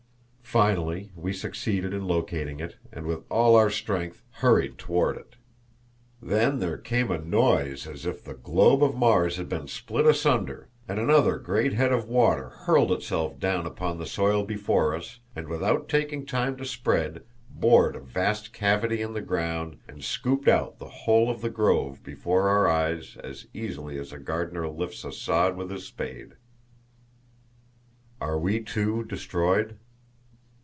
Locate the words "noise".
7.17-7.87